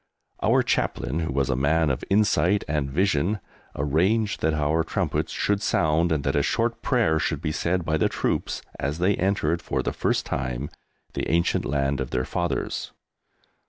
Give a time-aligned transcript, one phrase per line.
[0.41, 3.39] Our Chaplain, who was a man of insight and vision,
[3.75, 7.97] arranged that our trumpets should sound, and that a short prayer should be said by
[7.97, 10.71] the troops as they entered, for the first time,
[11.13, 12.93] the ancient land of their Fathers.